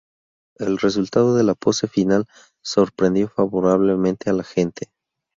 El 0.57 0.79
resultado 0.79 1.35
de 1.35 1.43
la 1.43 1.53
pose 1.53 1.87
final, 1.87 2.25
sorprendió 2.63 3.29
favorablemente 3.29 4.31
a 4.31 4.33
la 4.33 4.43
gente. 4.43 4.89